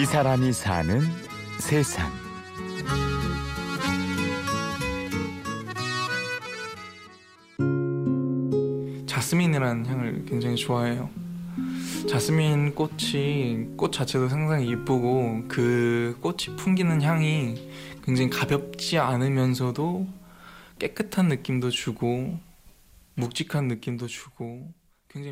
[0.00, 1.02] 이 사람이 사는
[1.58, 2.10] 세상.
[9.06, 11.10] 자스민이라는 향을 굉장히 좋아해요.
[12.08, 17.70] 자스민 꽃이 꽃 자체도 상당히 이쁘고 그 꽃이 풍기는 향이
[18.02, 20.08] 굉장히 가볍지 않으면서도
[20.78, 22.38] 깨끗한 느낌도 주고
[23.16, 24.66] 묵직한 느낌도 주고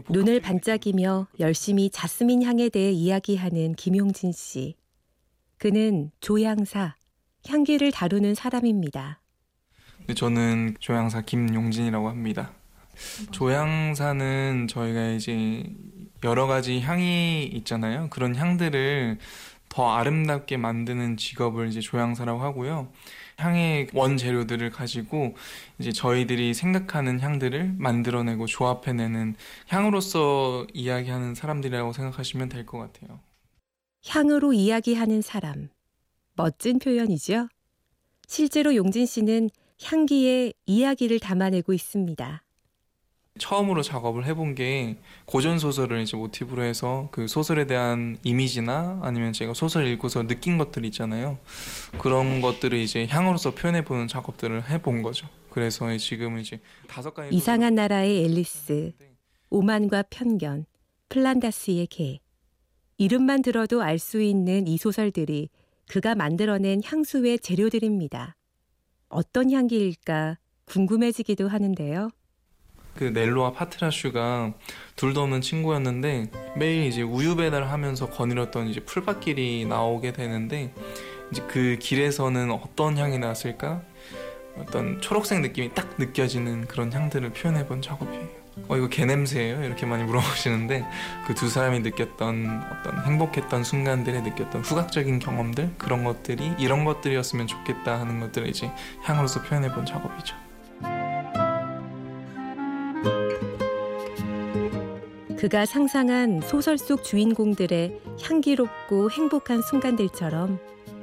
[0.08, 4.74] 눈을 반짝이며 열심히 자스민 향에 대해 이야기하는 김용진 씨.
[5.58, 6.96] 그는 조향사,
[7.46, 9.20] 향기를 다루는 사람입니다.
[10.06, 12.52] 네, 저는 조향사 김용진이라고 합니다.
[13.30, 15.64] 조향사는 저희가 이제
[16.24, 18.08] 여러 가지 향이 있잖아요.
[18.10, 19.18] 그런 향들을
[19.68, 22.90] 더 아름답게 만드는 직업을 이제 조향사라고 하고요.
[23.48, 25.34] 향의 원재료들을 가지고
[25.78, 29.36] 이제 저희들이 생각하는 향들을 만들어내고 조합해내는
[29.68, 33.20] 향으로서 이야기하는 사람들이라고 생각하시면 될 것 같아요.
[34.06, 35.68] 향으로 이야기하는 사람.
[36.34, 37.48] 멋진 표현이죠?
[38.26, 39.50] 실제로 용진 씨는
[39.82, 42.42] 향기에 이야기를 담아내고 있습니다.
[43.38, 49.54] 처음으로 작업을 해본 게 고전 소설을 이제 모티브로 해서 그 소설에 대한 이미지나 아니면 제가
[49.54, 51.38] 소설 읽고서 느낀 것들 있잖아요.
[51.98, 55.28] 그런 것들을 이제 향으로서 표현해 보는 작업들을 해본 거죠.
[55.50, 58.92] 그래서 지금은 이제 다섯 가지 이상한 나라의 앨리스,
[59.50, 60.66] 오만과 편견,
[61.08, 62.20] 플란다스의 개.
[62.98, 65.48] 이름만 들어도 알 수 있는 이 소설들이
[65.88, 68.36] 그가 만들어낸 향수의 재료들입니다.
[69.08, 72.10] 어떤 향기일까 궁금해지기도 하는데요.
[72.98, 74.52] 그 넬로와 파트라슈가
[74.96, 80.74] 둘도 없는 친구였는데 매일 이제 우유 배달을 하면서 거닐었던 이제 풀밭길이 나오게 되는데
[81.30, 83.82] 이제 그 길에서는 어떤 향이 났을까?
[84.58, 88.26] 어떤 초록색 느낌이 딱 느껴지는 그런 향들을 표현해 본 작업이에요.
[88.66, 89.62] 어 이거 개 냄새예요?
[89.62, 90.84] 이렇게 많이 물어보시는데
[91.24, 98.00] 그 두 사람이 느꼈던 어떤 행복했던 순간들에 느꼈던 후각적인 경험들 그런 것들이 이런 것들이었으면 좋겠다
[98.00, 98.68] 하는 것들을 이제
[99.04, 100.47] 향으로서 표현해 본 작업이죠.
[105.38, 110.58] 그가 상상한 소설 속 주인공들의 향기롭고 행복한 순간들처럼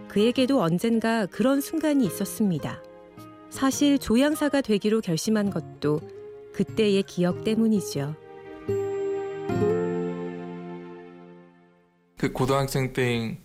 [0.10, 2.84] 그에게도 언젠가 그런 순간이 있었습니다.
[3.50, 6.02] 사실 조향사가 되기로 결심한 것도
[6.52, 8.14] 그때의 기억 때문이죠.
[12.18, 13.40] 그 고등학생 때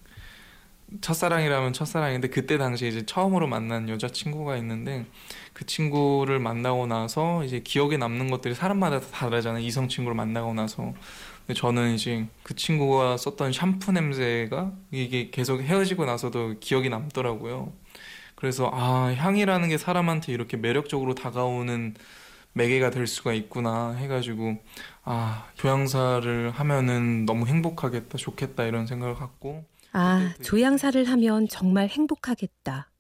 [1.01, 5.07] 첫사랑이라면 첫사랑인데 그때 당시에 이제 처음으로 만난 여자친구가 있는데
[5.53, 9.65] 그 친구를 만나고 나서 이제 기억에 남는 것들이 사람마다 다 다르잖아요.
[9.65, 10.93] 이성 친구를 만나고 나서.
[11.47, 17.73] 근데 저는 이제 그 친구가 썼던 샴푸 냄새가 이게 계속 헤어지고 나서도 기억이 남더라고요.
[18.35, 21.95] 그래서 아, 향이라는 게 사람한테 이렇게 매력적으로 다가오는
[22.53, 24.59] 매개가 될 수가 있구나 해가지고
[25.05, 32.91] 아, 조향사를 하면은 너무 행복하겠다, 좋겠다 이런 생각을 갖고 아, 조향사를 하면 정말 행복하겠다.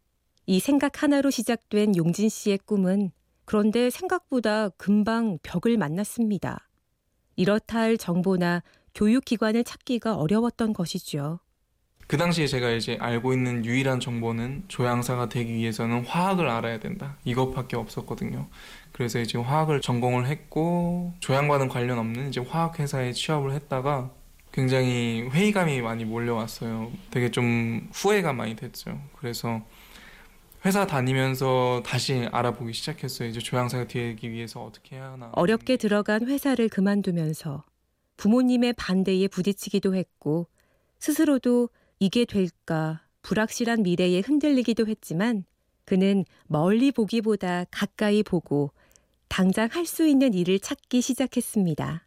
[0.46, 3.12] 이 생각 하나로 시작된 용진 씨의 꿈은
[3.44, 6.68] 그런데 생각보다 금방 벽을 만났습니다.
[7.36, 8.62] 이렇다 할 정보나
[8.94, 11.40] 교육기관을 찾기가 어려웠던 것이죠.
[12.06, 17.16] 그 당시에 제가 이제 알고 있는 유일한 정보는 조향사가 되기 위해서는 화학을 알아야 된다.
[17.24, 18.48] 이것밖에 없었거든요.
[18.90, 24.10] 그래서 이제 화학을 전공을 했고 조향과는 관련 없는 이제 화학 회사에 취업을 했다가
[24.52, 26.90] 굉장히 회의감이 많이 몰려왔어요.
[27.10, 29.00] 되게 좀 후회가 많이 됐죠.
[29.16, 29.62] 그래서
[30.64, 33.28] 회사 다니면서 다시 알아보기 시작했어요.
[33.28, 35.30] 이제 조향사가 되기 위해서 어떻게 해야 하나.
[35.32, 37.64] 어렵게 들어간 회사를 그만두면서
[38.16, 40.48] 부모님의 반대에 부딪히기도 했고
[40.98, 45.44] 스스로도 이게 될까 불확실한 미래에 흔들리기도 했지만
[45.86, 48.72] 그는 멀리 보기보다 가까이 보고
[49.28, 52.06] 당장 할 수 있는 일을 찾기 시작했습니다.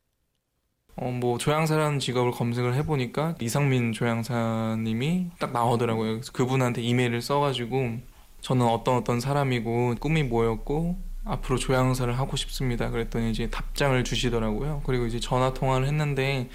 [0.95, 6.21] 어, 뭐 조향사라는 직업을 검색을 해보니까 이상민 조향사님이 딱 나오더라고요.
[6.33, 7.97] 그분한테 이메일을 써가지고
[8.41, 12.89] 저는 어떤 어떤 사람이고 꿈이 뭐였고 앞으로 조향사를 하고 싶습니다.
[12.89, 14.83] 그랬더니 이제 답장을 주시더라고요.
[14.85, 16.49] 그리고 이제 전화 통화를 했는데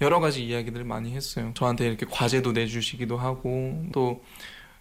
[0.00, 1.50] 여러 가지 이야기들을 많이 했어요.
[1.54, 4.22] 저한테 이렇게 과제도 내주시기도 하고 또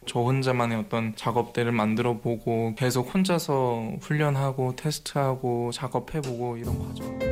[0.05, 7.30] 저 혼자만의 어떤 작업대를 만들어 보고 계속 혼자서 훈련하고 테스트하고 작업해 보고 이런 과정이죠.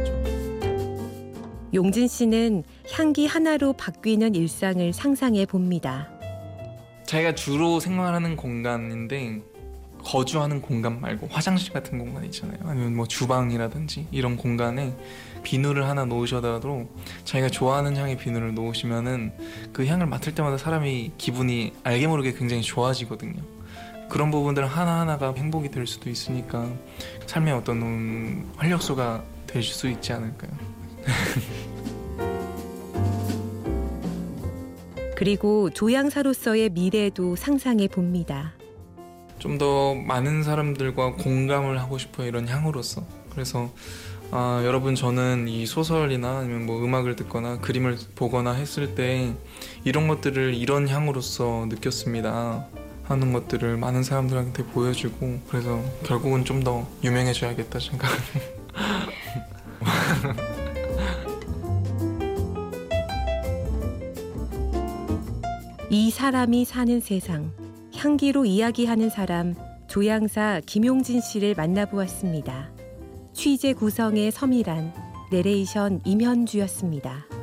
[1.74, 6.10] 용진 씨는 향기 하나로 바뀌는 일상을 상상해 봅니다.
[7.06, 9.42] 자기가 주로 생활하는 공간인데
[10.04, 12.57] 거주하는 공간 말고 화장실 같은 공간 있잖아요.
[12.63, 14.95] 아니면 뭐 주방이라든지 이런 공간에
[15.44, 16.88] 비누를 하나 놓으셔도
[17.25, 19.33] 자기가 좋아하는 향의 비누를 놓으시면은
[19.74, 23.42] 그 향을 맡을 때마다 사람이 기분이 알게 모르게 굉장히 좋아지거든요.
[24.10, 26.68] 그런 부분들 하나하나가 행복이 될 수도 있으니까
[27.27, 30.51] 삶의 어떤 활력소가 될 수 있지 않을까요?
[35.15, 38.53] 그리고 조향사로서의 미래도 상상해 봅니다.
[39.39, 43.03] 좀 더 많은 사람들과 공감을 하고 싶어요 이런 향으로서.
[43.31, 43.69] 그래서
[44.31, 49.33] 아, 여러분 저는 이 소설이나 아니면 뭐 음악을 듣거나 그림을 보거나 했을 때
[49.83, 52.65] 이런 것들을 이런 향으로서 느꼈습니다.
[53.05, 58.09] 하는 것들을 많은 사람들한테 보여주고 그래서 결국은 좀 더 유명해져야겠다 생각
[65.91, 67.51] 이 사람이 사는 세상
[67.95, 69.56] 향기로 이야기하는 사람
[69.88, 72.69] 조향사 김용진 씨를 만나보았습니다.
[73.33, 74.94] 취재 구성의 서미란,
[75.31, 77.38] 내레이션 임현주였습니다.